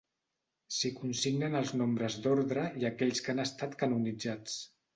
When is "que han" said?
3.27-3.45